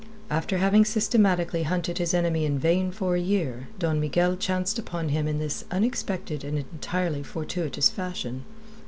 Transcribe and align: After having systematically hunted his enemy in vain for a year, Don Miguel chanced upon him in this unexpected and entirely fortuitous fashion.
After 0.31 0.57
having 0.57 0.83
systematically 0.83 1.61
hunted 1.61 1.99
his 1.99 2.15
enemy 2.15 2.43
in 2.43 2.57
vain 2.57 2.89
for 2.91 3.13
a 3.15 3.19
year, 3.19 3.67
Don 3.77 3.99
Miguel 3.99 4.35
chanced 4.35 4.79
upon 4.79 5.09
him 5.09 5.27
in 5.27 5.37
this 5.37 5.63
unexpected 5.69 6.43
and 6.43 6.57
entirely 6.57 7.21
fortuitous 7.21 7.91
fashion. 7.91 8.43